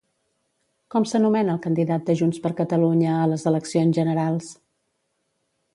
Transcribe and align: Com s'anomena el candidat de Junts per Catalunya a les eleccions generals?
Com 0.95 1.03
s'anomena 1.11 1.53
el 1.55 1.61
candidat 1.65 2.07
de 2.09 2.15
Junts 2.23 2.41
per 2.47 2.53
Catalunya 2.63 3.13
a 3.19 3.29
les 3.35 3.47
eleccions 3.53 4.01
generals? 4.01 4.51